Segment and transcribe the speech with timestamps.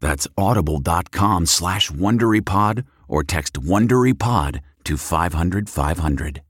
[0.00, 6.42] That's audible.com slash WonderyPod or text WonderyPod to 500 500.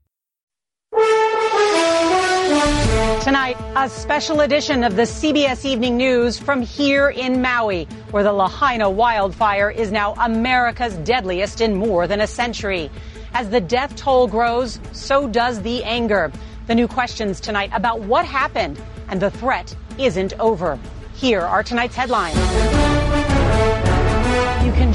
[3.21, 8.33] Tonight, a special edition of the CBS Evening News from here in Maui, where the
[8.33, 12.89] Lahaina wildfire is now America's deadliest in more than a century.
[13.33, 16.31] As the death toll grows, so does the anger.
[16.67, 20.79] The new questions tonight about what happened, and the threat isn't over.
[21.13, 22.37] Here are tonight's headlines.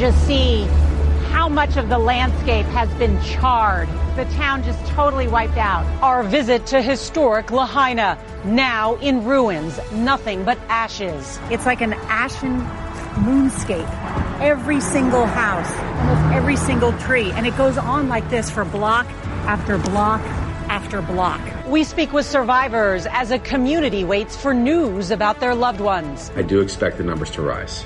[0.06, 0.62] You can just see
[1.32, 3.88] how much of the landscape has been charred.
[4.14, 5.84] The town just totally wiped out.
[6.00, 11.40] Our visit to historic Lahaina, now in ruins, nothing but ashes.
[11.50, 12.60] It's like an ashen
[13.24, 14.40] moonscape.
[14.40, 15.68] Every single house,
[15.98, 17.32] almost every single tree.
[17.32, 19.06] And it goes on like this for block
[19.48, 20.20] after block
[20.68, 21.40] after block.
[21.66, 26.30] We speak with survivors as a community waits for news about their loved ones.
[26.36, 27.84] I do expect the numbers to rise.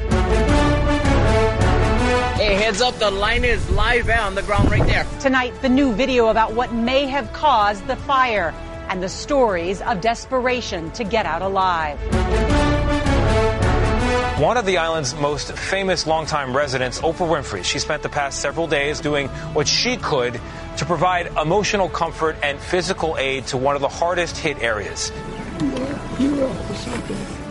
[2.40, 5.06] Hey, heads up, the line is live on the ground right there.
[5.20, 8.54] Tonight, the new video about what may have caused the fire
[8.88, 12.00] and the stories of desperation to get out alive.
[14.40, 18.66] One of the island's most famous longtime residents, Oprah Winfrey, she spent the past several
[18.66, 20.40] days doing what she could
[20.78, 25.12] to provide emotional comfort and physical aid to one of the hardest hit areas.
[26.18, 26.36] You're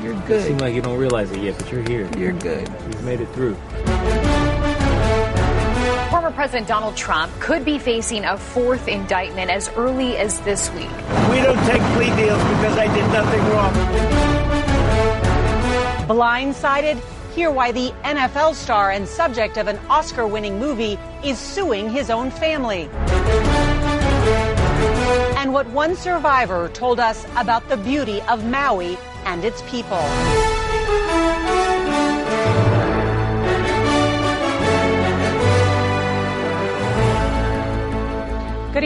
[0.01, 0.41] You're good.
[0.41, 2.09] You seem like you don't realize it yet, but you're here.
[2.17, 2.67] You're good.
[2.87, 3.55] You've made it through.
[6.39, 10.89] Former President Donald Trump could be facing a fourth indictment as early as this week.
[11.29, 13.73] We don't take plea deals because I did nothing wrong.
[16.07, 17.01] Blindsided?
[17.35, 22.09] Hear why the NFL star and subject of an Oscar winning movie is suing his
[22.09, 22.89] own family.
[25.35, 29.99] And what one survivor told us about the beauty of Maui and its people.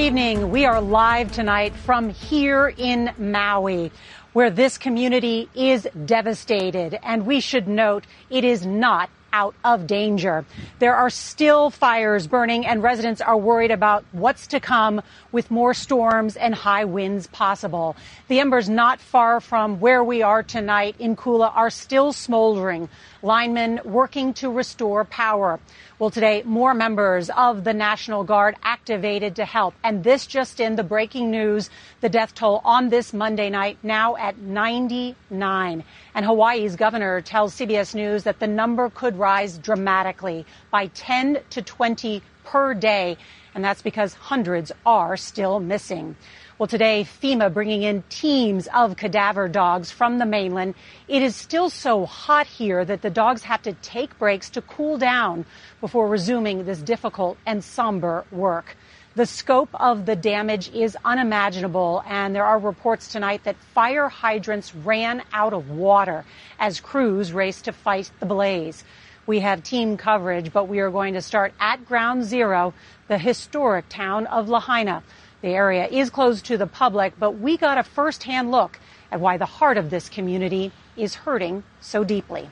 [0.03, 0.51] Evening.
[0.51, 3.89] We are live tonight from here in Maui,
[4.33, 6.99] where this community is devastated.
[7.03, 10.45] And we should note it is not out of danger.
[10.79, 15.73] There are still fires burning and residents are worried about what's to come with more
[15.73, 17.95] storms and high winds possible.
[18.27, 22.89] The embers not far from where we are tonight in Kula are still smoldering.
[23.23, 25.61] Linemen working to restore power.
[26.03, 29.73] Well, today, more members of the National Guard activated to help.
[29.85, 31.69] And this just in the breaking news,
[32.01, 35.81] the death toll on this Monday night now at 99.
[36.13, 41.61] And Hawaii's governor tells CBS News that the number could rise dramatically by 10 to
[41.61, 43.17] 20 per day.
[43.55, 46.15] And that's because hundreds are still missing.
[46.57, 50.75] Well, today, FEMA bringing in teams of cadaver dogs from the mainland.
[51.07, 54.97] It is still so hot here that the dogs have to take breaks to cool
[54.97, 55.45] down
[55.81, 58.77] before resuming this difficult and somber work.
[59.15, 64.73] The scope of the damage is unimaginable, and there are reports tonight that fire hydrants
[64.73, 66.25] ran out of water
[66.59, 68.83] as crews raced to fight the blaze.
[69.25, 72.73] We have team coverage, but we are going to start at ground zero,
[73.07, 75.01] the historic town of Lahaina.
[75.41, 78.79] The area is closed to the public, but we got a firsthand look
[79.11, 82.49] at why the heart of this community is hurting so deeply.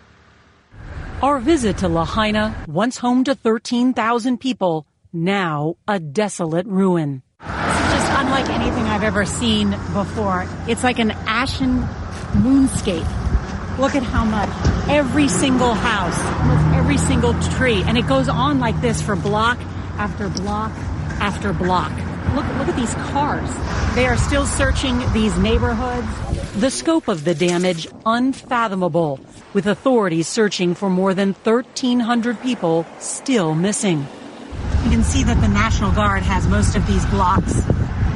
[1.21, 7.21] Our visit to Lahaina, once home to 13,000 people, now a desolate ruin.
[7.41, 10.47] This is just unlike anything I've ever seen before.
[10.67, 11.81] It's like an ashen
[12.33, 13.77] moonscape.
[13.77, 14.70] Look at how much.
[14.89, 19.57] Every single house, almost every single tree, and it goes on like this for block
[19.97, 20.71] after block
[21.21, 21.91] after block.
[22.35, 23.49] Look, look at these cars.
[23.95, 26.07] They are still searching these neighborhoods.
[26.59, 29.19] The scope of the damage unfathomable,
[29.53, 34.07] with authorities searching for more than 1,300 people still missing.
[34.83, 37.53] You can see that the National Guard has most of these blocks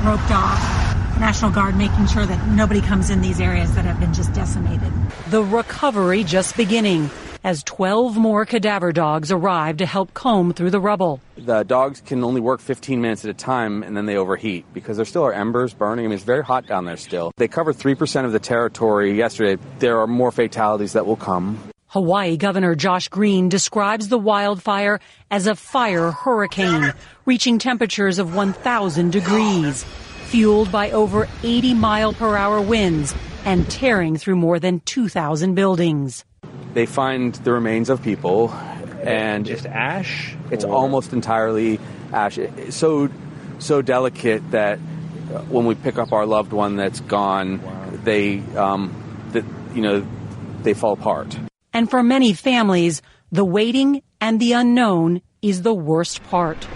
[0.04, 0.85] roped off.
[1.20, 4.92] National Guard making sure that nobody comes in these areas that have been just decimated.
[5.30, 7.10] The recovery just beginning
[7.46, 11.22] as 12 more cadaver dogs arrive to help comb through the rubble.
[11.38, 14.98] The dogs can only work 15 minutes at a time and then they overheat because
[14.98, 16.06] there still are embers burning.
[16.06, 17.32] I mean, it's very hot down there still.
[17.38, 19.62] They covered 3% of the territory yesterday.
[19.78, 21.60] There are more fatalities that will come.
[21.88, 25.00] Hawaii Governor Josh Green describes the wildfire
[25.32, 26.94] as a fire hurricane,
[27.26, 29.86] reaching temperatures of 1,000 degrees,
[30.26, 36.26] fueled by over 80 mile per hour winds and tearing through more than 2,000 buildings.
[36.74, 38.52] They find the remains of people
[39.04, 40.36] and just ash.
[40.52, 40.74] It's or?
[40.74, 41.80] almost entirely
[42.12, 42.38] ash.
[42.38, 43.10] It's so
[43.60, 44.78] so delicate that
[45.48, 47.90] when we pick up our loved one that's gone, wow.
[48.04, 48.94] they um,
[49.32, 50.06] that you know
[50.64, 51.38] they fall apart.
[51.74, 53.02] And for many families,
[53.32, 56.68] the waiting and the unknown is the worst part.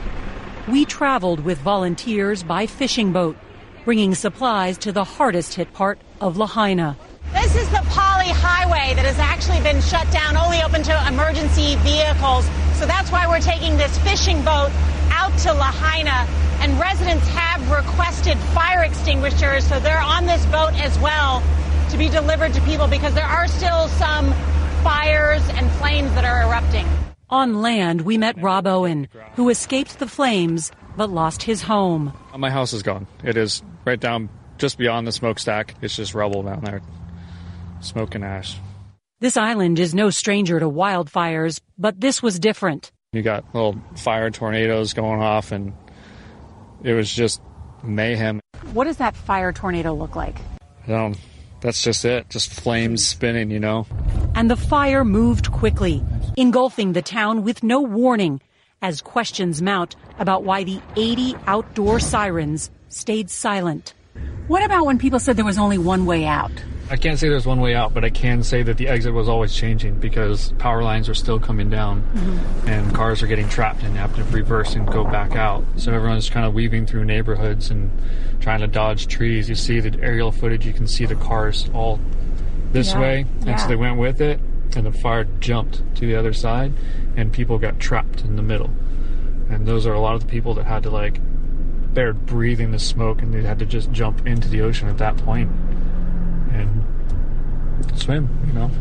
[0.68, 3.38] We traveled with volunteers by fishing boat,
[3.86, 6.98] bringing supplies to the hardest hit part of Lahaina.
[7.34, 11.76] This is the Pali Highway that has actually been shut down, only open to emergency
[11.78, 12.46] vehicles.
[12.76, 14.70] So that's why we're taking this fishing boat
[15.12, 16.28] out to Lahaina.
[16.62, 21.42] And residents have requested fire extinguishers, so they're on this boat as well
[21.90, 24.34] to be delivered to people because there are still some
[24.84, 26.86] fires and flames that are erupting.
[27.32, 32.12] On land, we met Rob Owen, who escaped the flames but lost his home.
[32.36, 33.08] My house is gone.
[33.24, 35.76] It is right down just beyond the smokestack.
[35.82, 36.82] It's just rubble down there
[37.82, 38.58] smoke and ash.
[39.20, 42.92] This island is no stranger to wildfires, but this was different.
[43.12, 45.74] You got little fire tornadoes going off, and
[46.84, 47.42] it was just
[47.84, 48.40] mayhem.
[48.74, 50.38] What does that fire tornado look like?
[50.88, 51.16] Um,
[51.62, 53.86] that's just it, just flames spinning, you know.
[54.36, 56.04] And the fire moved quickly,
[56.38, 58.42] engulfing the town with no warning,
[58.82, 63.94] as questions mount about why the 80 outdoor sirens stayed silent.
[64.48, 66.52] What about when people said there was only one way out?
[66.92, 69.30] I can't say there's one way out, but I can say that the exit was
[69.30, 72.68] always changing because power lines are still coming down mm-hmm.
[72.68, 75.64] and cars are getting trapped and have to reverse and go back out.
[75.76, 77.92] So everyone's kind of weaving through neighborhoods and
[78.42, 79.48] trying to dodge trees.
[79.48, 82.00] You see the aerial footage, you can see the cars all
[82.72, 83.00] this yeah.
[83.00, 83.26] way.
[83.42, 83.56] And yeah.
[83.58, 84.40] so they went with it
[84.76, 86.74] and the fire jumped to the other side
[87.16, 88.72] and people got trapped in the middle.
[89.50, 91.20] And those are a lot of the people that had to like,
[91.94, 95.16] they're breathing the smoke and they had to just jump into the ocean at that
[95.18, 95.52] point
[97.96, 98.72] swim, you know.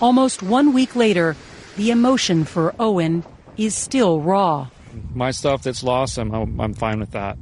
[0.00, 1.36] Almost one week later,
[1.76, 3.24] the emotion for Owen
[3.56, 4.68] is still raw.
[5.14, 7.38] My stuff that's lost, I'm, I'm fine with that.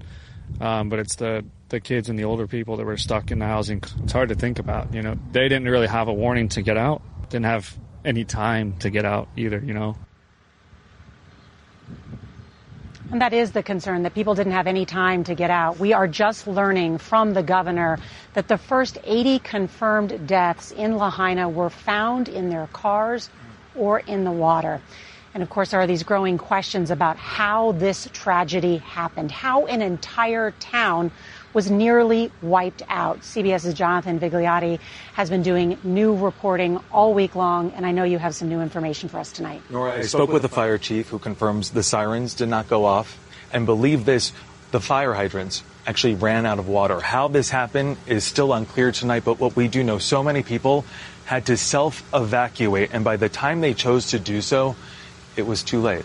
[0.61, 3.47] Um, but it's the, the kids and the older people that were stuck in the
[3.47, 3.83] housing.
[4.03, 5.17] It's hard to think about, you know.
[5.33, 9.05] They didn't really have a warning to get out, didn't have any time to get
[9.05, 9.97] out either, you know.
[13.13, 15.79] And that is the concern that people didn't have any time to get out.
[15.79, 17.99] We are just learning from the governor
[18.35, 23.31] that the first 80 confirmed deaths in Lahaina were found in their cars
[23.77, 24.81] or in the water.
[25.35, 29.83] And of course, there are these growing questions about how this tragedy happened, how an
[29.83, 31.13] entire town
[31.57, 33.21] was nearly wiped out.
[33.23, 34.79] CBS's Jonathan Vigliotti
[35.15, 38.61] has been doing new reporting all week long, and I know you have some new
[38.61, 39.63] information for us tonight.
[39.71, 43.19] Norah, I spoke with the fire chief who confirms the sirens did not go off
[43.55, 44.35] and believe this
[44.71, 47.01] the fire hydrants actually ran out of water.
[47.01, 50.85] How this happened is still unclear tonight, but what we do know, so many people
[51.25, 54.77] had to self evacuate, and by the time they chose to do so,
[55.37, 56.05] it was too late.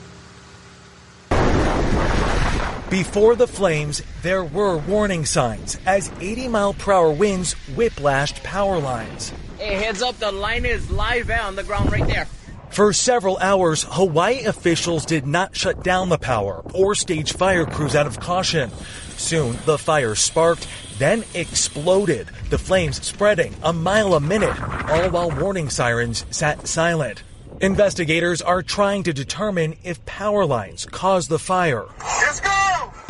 [2.92, 8.80] Before the flames, there were warning signs as 80 mile per hour winds whiplashed power
[8.80, 9.32] lines.
[9.58, 12.26] Hey, heads up, the line is live on the ground right there.
[12.70, 17.96] For several hours, Hawaii officials did not shut down the power or stage fire crews
[17.96, 18.70] out of caution.
[19.16, 20.68] Soon, the fire sparked,
[20.98, 27.24] then exploded, the flames spreading a mile a minute, all while warning sirens sat silent.
[27.62, 31.86] Investigators are trying to determine if power lines caused the fire.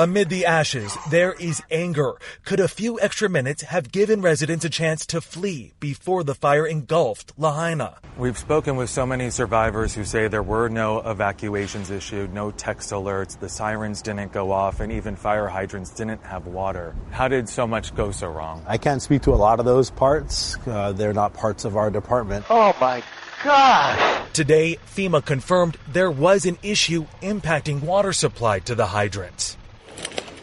[0.01, 2.15] Amid the ashes, there is anger.
[2.43, 6.65] Could a few extra minutes have given residents a chance to flee before the fire
[6.65, 7.99] engulfed Lahaina?
[8.17, 12.89] We've spoken with so many survivors who say there were no evacuations issued, no text
[12.89, 16.95] alerts, the sirens didn't go off, and even fire hydrants didn't have water.
[17.11, 18.65] How did so much go so wrong?
[18.67, 20.57] I can't speak to a lot of those parts.
[20.65, 22.47] Uh, they're not parts of our department.
[22.49, 23.03] Oh my
[23.43, 24.33] God!
[24.33, 29.57] Today, FEMA confirmed there was an issue impacting water supply to the hydrants.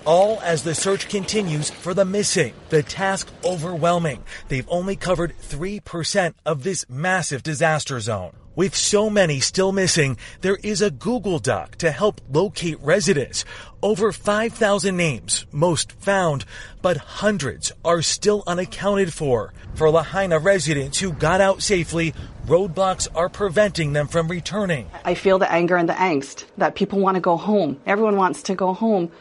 [0.08, 2.54] All as the search continues for the missing.
[2.70, 4.24] The task overwhelming.
[4.48, 8.32] They've only covered 3% of this massive disaster zone.
[8.56, 13.44] With so many still missing, there is a Google Doc to help locate residents.
[13.82, 16.46] Over 5,000 names, most found,
[16.80, 19.52] but hundreds are still unaccounted for.
[19.74, 22.14] For Lahaina residents who got out safely,
[22.46, 24.90] roadblocks are preventing them from returning.
[25.04, 27.78] I feel the anger and the angst that people want to go home.
[27.84, 29.12] Everyone wants to go home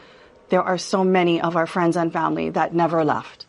[0.48, 3.46] there are so many of our friends and family that never left.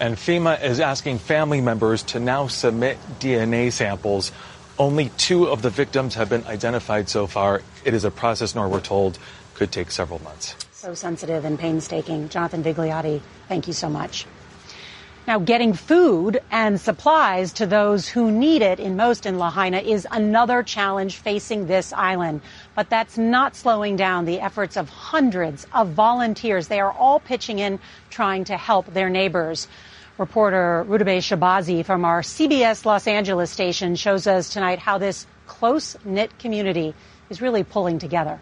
[0.00, 4.30] And FEMA is asking family members to now submit DNA samples.
[4.78, 7.62] Only two of the victims have been identified so far.
[7.84, 9.18] It is a process, nor we're told,
[9.54, 10.54] could take several months.
[10.70, 12.28] So sensitive and painstaking.
[12.28, 14.24] Jonathan Vigliotti, thank you so much.
[15.26, 20.06] Now, getting food and supplies to those who need it in most in Lahaina is
[20.10, 22.40] another challenge facing this island.
[22.78, 26.68] But that's not slowing down the efforts of hundreds of volunteers.
[26.68, 29.66] They are all pitching in, trying to help their neighbors.
[30.16, 35.96] Reporter Rudabeh Shahbazi from our CBS Los Angeles station shows us tonight how this close
[36.04, 36.94] knit community
[37.30, 38.40] is really pulling together.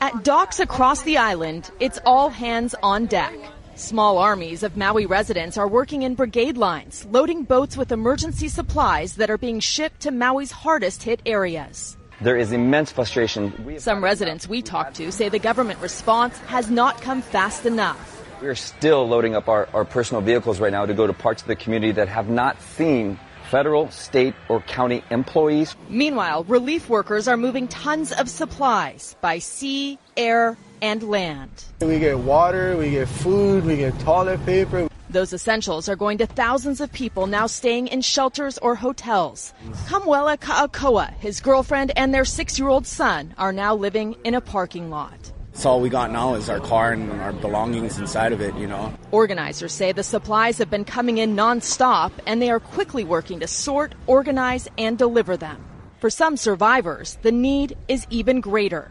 [0.00, 3.34] At docks across the island, it's all hands on deck.
[3.74, 9.16] Small armies of Maui residents are working in brigade lines, loading boats with emergency supplies
[9.16, 11.98] that are being shipped to Maui's hardest hit areas.
[12.20, 13.78] There is immense frustration.
[13.80, 18.10] Some residents we talked to say the government response has not come fast enough.
[18.40, 21.48] We're still loading up our, our personal vehicles right now to go to parts of
[21.48, 23.18] the community that have not seen
[23.50, 25.76] federal, state, or county employees.
[25.88, 31.50] Meanwhile, relief workers are moving tons of supplies by sea, air, and land.
[31.80, 34.88] We get water, we get food, we get toilet paper.
[35.14, 39.54] Those essentials are going to thousands of people now staying in shelters or hotels.
[39.86, 44.40] Kamuela Ka'akoa, his girlfriend, and their six year old son are now living in a
[44.40, 45.30] parking lot.
[45.52, 48.66] That's all we got now is our car and our belongings inside of it, you
[48.66, 48.92] know.
[49.12, 53.46] Organizers say the supplies have been coming in nonstop and they are quickly working to
[53.46, 55.64] sort, organize, and deliver them.
[56.00, 58.90] For some survivors, the need is even greater.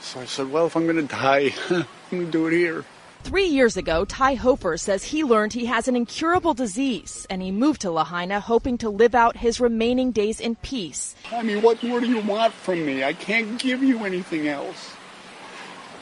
[0.00, 2.86] So I said, well, if I'm going to die, I'm going to do it here.
[3.24, 7.50] Three years ago, Ty Hofer says he learned he has an incurable disease and he
[7.50, 11.16] moved to Lahaina hoping to live out his remaining days in peace.
[11.32, 13.02] I mean, what more do you want from me?
[13.02, 14.94] I can't give you anything else.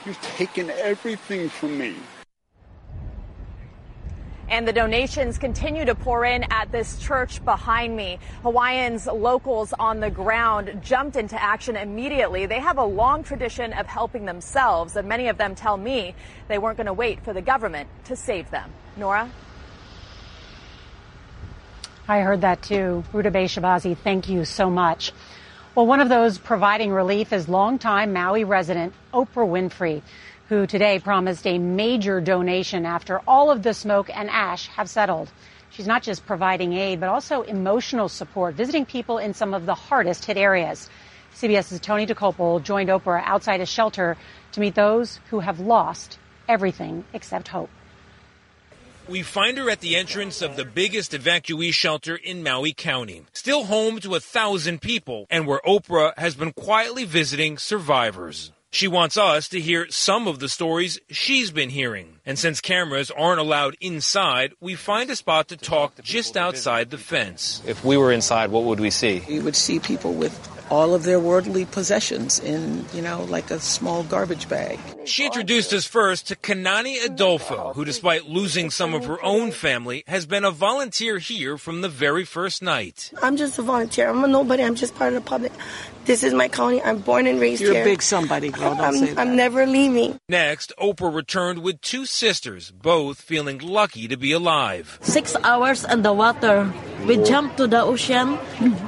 [0.04, 1.94] You've taken everything from me.
[4.48, 8.18] And the donations continue to pour in at this church behind me.
[8.42, 12.46] Hawaiians, locals on the ground jumped into action immediately.
[12.46, 16.14] They have a long tradition of helping themselves, and many of them tell me
[16.48, 18.70] they weren't going to wait for the government to save them.
[18.96, 19.30] Norah?
[22.08, 23.04] I heard that too.
[23.12, 25.12] Rudabeh Shahbazi, thank you so much.
[25.74, 30.02] Well, one of those providing relief is longtime Maui resident Oprah Winfrey
[30.52, 35.32] who today promised a major donation after all of the smoke and ash have settled.
[35.70, 39.74] She's not just providing aid, but also emotional support, visiting people in some of the
[39.74, 40.90] hardest hit areas.
[41.34, 44.18] CBS's Tony Dokoupil joined Oprah outside a shelter
[44.52, 47.70] to meet those who have lost everything except hope.
[49.08, 53.64] We find her at the entrance of the biggest evacuee shelter in Maui County, still
[53.64, 58.52] home to a thousand people, and where Oprah has been quietly visiting survivors.
[58.72, 62.20] She wants us to hear some of the stories she's been hearing.
[62.24, 66.98] And since cameras aren't allowed inside, we find a spot to talk just outside the
[66.98, 67.62] fence.
[67.66, 69.22] If we were inside, what would we see?
[69.28, 73.60] You would see people with all of their worldly possessions in, you know, like a
[73.60, 74.78] small garbage bag.
[75.04, 80.02] She introduced us first to Kanani Adolfo, who, despite losing some of her own family,
[80.06, 83.12] has been a volunteer here from the very first night.
[83.20, 84.08] I'm just a volunteer.
[84.08, 84.62] I'm a nobody.
[84.62, 85.52] I'm just part of the public.
[86.04, 86.82] This is my colony.
[86.82, 87.72] I'm born and raised here.
[87.72, 88.74] You're a big somebody, girl.
[88.74, 89.18] Don't I'm, say that.
[89.18, 90.18] I'm never leaving.
[90.28, 94.98] Next, Oprah returned with two sisters, both feeling lucky to be alive.
[95.02, 96.72] Six hours in the water.
[97.06, 98.38] We jumped to the ocean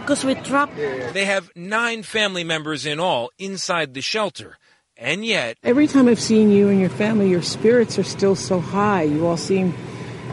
[0.01, 0.77] because we trapped.
[0.77, 4.59] They have nine family members in all inside the shelter.
[4.97, 8.61] And yet, every time I've seen you and your family, your spirits are still so
[8.61, 9.03] high.
[9.03, 9.75] You all seem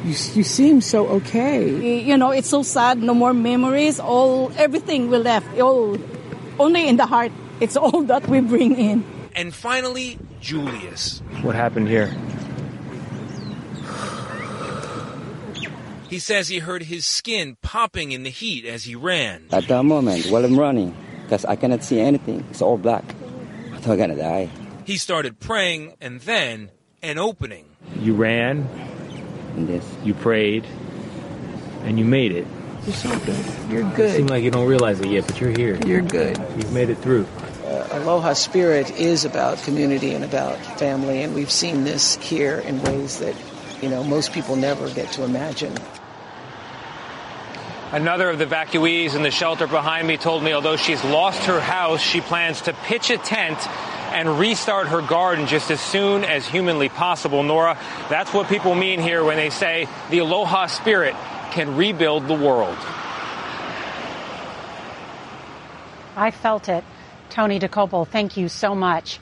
[0.03, 2.01] you, you seem so okay.
[2.01, 3.01] You know, it's so sad.
[3.01, 3.99] No more memories.
[3.99, 5.59] All everything we left.
[5.59, 5.97] All
[6.59, 7.31] only in the heart.
[7.59, 9.03] It's all that we bring in.
[9.35, 11.21] And finally, Julius.
[11.41, 12.13] What happened here?
[16.11, 19.45] He says he heard his skin popping in the heat as he ran.
[19.51, 23.05] At that moment, while I'm running, because I cannot see anything, it's all black.
[23.73, 24.49] I thought I'm gonna die.
[24.83, 26.69] He started praying and then
[27.01, 27.63] an opening.
[27.97, 28.67] You ran,
[29.55, 29.85] And this.
[30.03, 30.65] you prayed,
[31.85, 32.45] and you made it.
[32.85, 33.45] You're so good.
[33.69, 34.15] You're It good.
[34.17, 35.79] seems like you don't realize it yet, but you're here.
[35.87, 36.37] You're good.
[36.57, 37.25] You've made it through.
[37.65, 42.81] Uh, Aloha Spirit is about community and about family, and we've seen this here in
[42.83, 43.35] ways that,
[43.81, 45.73] you know, most people never get to imagine.
[47.91, 51.59] Another of the evacuees in the shelter behind me told me although she's lost her
[51.59, 53.59] house, she plans to pitch a tent
[54.13, 57.43] and restart her garden just as soon as humanly possible.
[57.43, 57.77] Norah,
[58.09, 61.15] that's what people mean here when they say the Aloha spirit
[61.51, 62.77] can rebuild the world.
[66.15, 66.85] I felt it.
[67.29, 69.19] Tony Dokoupil, thank you so much.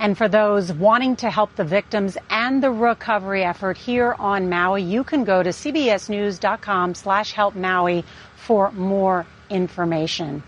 [0.00, 4.82] And for those wanting to help the victims and the recovery effort here on Maui,
[4.82, 8.04] you can go to cbsnews.com slash help Maui
[8.36, 10.42] for more information.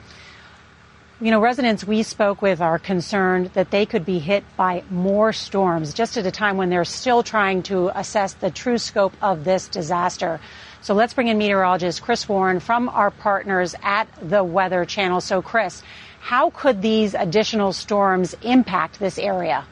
[1.21, 5.35] You know, residents we spoke with are concerned that they could be hit by more
[5.35, 9.45] storms just at a time when they're still trying to assess the true scope of
[9.45, 10.41] this disaster.
[10.81, 15.21] So let's bring in meteorologist Chris Warren from our partners at the Weather Channel.
[15.21, 15.83] So, Chris,
[16.21, 19.65] how could these additional storms impact this area?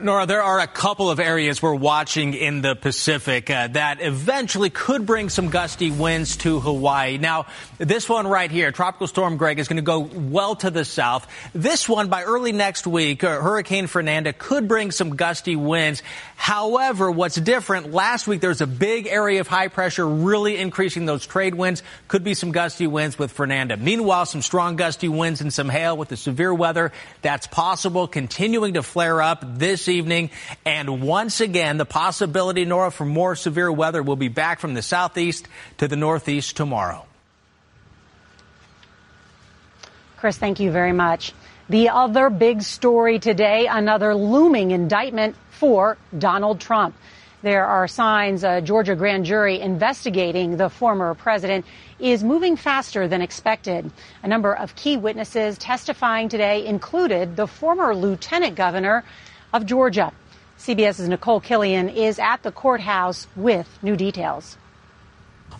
[0.00, 4.70] Norah, there are a couple of areas we're watching in the Pacific uh, that eventually
[4.70, 7.18] could bring some gusty winds to Hawaii.
[7.18, 10.86] Now, this one right here, Tropical Storm Greg, is going to go well to the
[10.86, 11.28] south.
[11.52, 16.02] This one, by early next week, uh, Hurricane Fernanda could bring some gusty winds.
[16.42, 21.06] However, what's different, last week there was a big area of high pressure really increasing
[21.06, 21.84] those trade winds.
[22.08, 23.76] Could be some gusty winds with Fernanda.
[23.76, 26.90] Meanwhile, some strong gusty winds and some hail with the severe weather.
[27.22, 30.30] That's possible, continuing to flare up this evening.
[30.64, 34.82] And once again, the possibility, Norah, for more severe weather will be back from the
[34.82, 35.46] southeast
[35.78, 37.06] to the northeast tomorrow.
[40.16, 41.34] Chris, thank you very much.
[41.68, 46.96] The other big story today, another looming indictment for Donald Trump.
[47.42, 51.64] There are signs a Georgia grand jury investigating the former president
[52.00, 53.90] is moving faster than expected.
[54.24, 59.04] A number of key witnesses testifying today included the former lieutenant governor
[59.52, 60.12] of Georgia.
[60.58, 64.56] CBS's Nicole Killion is at the courthouse with new details.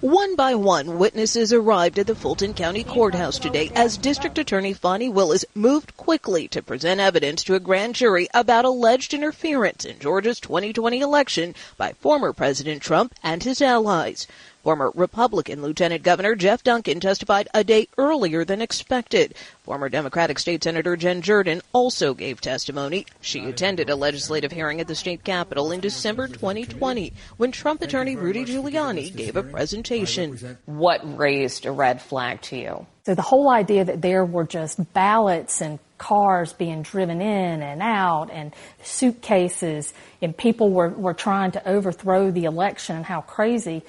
[0.03, 5.09] One by one, witnesses arrived at the Fulton County Courthouse today as District Attorney Fani
[5.09, 10.41] Willis moved quickly to present evidence to a grand jury about alleged interference in Georgia's
[10.41, 14.27] 2020 election by former President Trump and his allies.
[14.63, 19.35] Former Republican Lieutenant Governor Geoff Duncan testified a day earlier than expected.
[19.65, 23.07] Former Democratic State Senator Jen Jordan also gave testimony.
[23.21, 28.15] She attended a legislative hearing at the state capitol in December 2020 when Trump attorney
[28.15, 30.59] Rudy Giuliani gave a presentation.
[30.67, 32.87] What raised a red flag to you?
[33.05, 37.83] So the whole idea that there were just ballots and cars being driven in and
[37.83, 43.83] out and suitcases and people were, were trying to overthrow the election and how crazy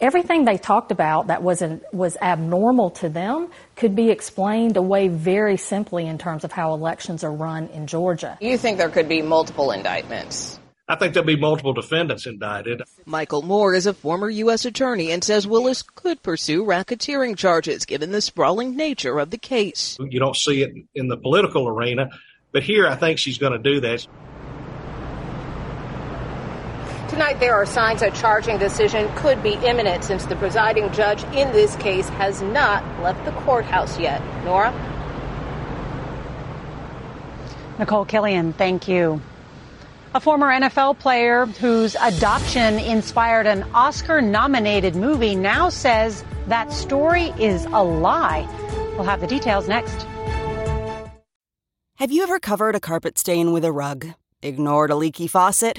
[0.00, 5.08] everything they talked about that was an, was abnormal to them could be explained away
[5.08, 8.38] very simply in terms of how elections are run in Georgia.
[8.40, 10.58] You think there could be multiple indictments?
[10.88, 12.82] I think there'll be multiple defendants indicted.
[13.06, 14.64] Michael Moore is a former U.S.
[14.64, 19.98] attorney and says Willis could pursue racketeering charges given the sprawling nature of the case.
[19.98, 22.10] You don't see it in the political arena,
[22.52, 24.06] but here I think she's going to do that.
[27.16, 31.50] Tonight, there are signs a charging decision could be imminent since the presiding judge in
[31.52, 34.20] this case has not left the courthouse yet.
[34.44, 34.70] Norah?
[37.78, 39.22] Nicole Killion, thank you.
[40.14, 47.32] A former NFL player whose adoption inspired an Oscar nominated movie now says that story
[47.38, 48.46] is a lie.
[48.90, 50.06] We'll have the details next.
[51.94, 54.06] Have you ever covered a carpet stain with a rug?
[54.42, 55.78] Ignored a leaky faucet?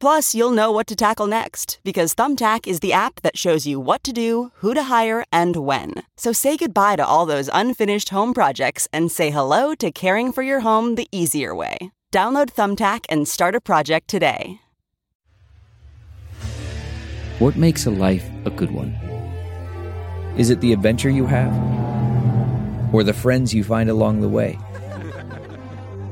[0.00, 3.80] Plus, you'll know what to tackle next because Thumbtack is the app that shows you
[3.80, 5.94] what to do, who to hire, and when.
[6.16, 10.42] So say goodbye to all those unfinished home projects and say hello to caring for
[10.42, 11.90] your home the easier way.
[12.12, 14.60] Download Thumbtack and start a project today.
[17.40, 18.92] What makes a life a good one?
[20.36, 21.52] Is it the adventure you have?
[22.94, 24.58] Or the friends you find along the way?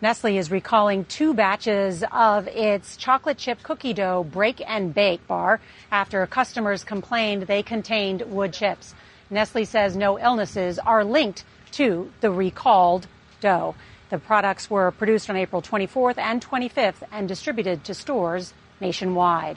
[0.00, 5.60] Nestle is recalling two batches of its chocolate chip cookie dough break and bake bar
[5.90, 8.94] after customers complained they contained wood chips.
[9.28, 13.08] Nestle says no illnesses are linked to the recalled
[13.40, 13.74] dough.
[14.10, 19.56] The products were produced on April 24th and 25th and distributed to stores nationwide.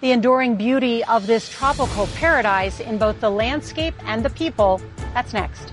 [0.00, 4.80] The enduring beauty of this tropical paradise in both the landscape and the people.
[5.14, 5.72] That's next.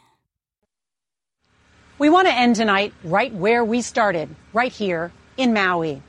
[2.01, 6.01] We want to end tonight right where we started, right here in Maui.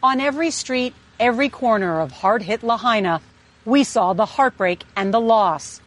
[0.00, 3.20] On every street, every corner of hard hit Lahaina,
[3.64, 5.80] we saw the heartbreak and the loss.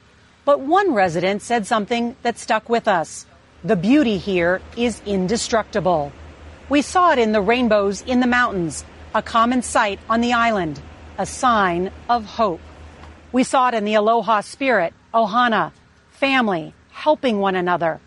[0.44, 3.26] But one resident said something that stuck with us.
[3.64, 6.12] The beauty here is indestructible.
[6.68, 8.84] We saw it in the rainbows in the mountains,
[9.16, 10.82] a common sight on the island,
[11.18, 12.60] a sign of hope.
[13.32, 15.72] We saw it in the aloha spirit, ohana,
[16.12, 18.02] family, helping one another.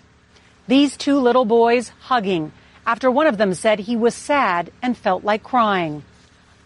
[0.68, 2.52] These two little boys hugging
[2.86, 6.04] after one of them said he was sad and felt like crying.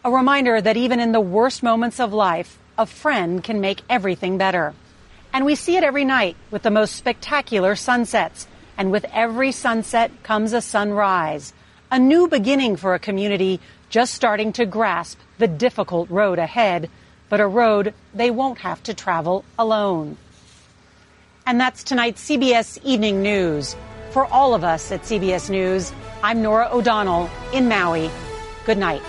[0.05, 4.39] A reminder that even in the worst moments of life, a friend can make everything
[4.39, 4.75] better.
[5.33, 8.47] And we see it every night with the most spectacular sunsets.
[8.79, 11.55] And with every sunset comes a sunrise.
[11.91, 16.91] A new beginning for a community just starting to grasp the difficult road ahead,
[17.31, 20.19] but a road they won't have to travel alone.
[21.47, 23.77] And that's tonight's CBS Evening News.
[24.11, 28.11] For all of us at CBS News, I'm Norah O'Donnell in Maui.
[28.65, 29.03] Good night.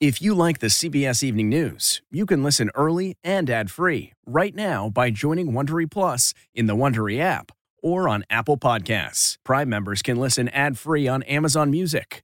[0.00, 4.90] If you like the CBS Evening News, you can listen early and ad-free right now
[4.90, 9.38] by joining Wondery Plus in the Wondery app or on Apple Podcasts.
[9.44, 12.23] Prime members can listen ad-free on Amazon Music.